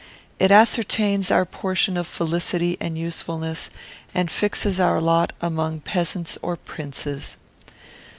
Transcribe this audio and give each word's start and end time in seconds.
It 0.39 0.49
ascertains 0.49 1.29
our 1.29 1.45
portion 1.45 1.95
of 1.95 2.07
felicity 2.07 2.75
and 2.79 2.97
usefulness, 2.97 3.69
and 4.15 4.31
fixes 4.31 4.79
our 4.79 4.99
lot 4.99 5.31
among 5.41 5.81
peasants 5.81 6.39
or 6.41 6.55
princes. 6.57 7.37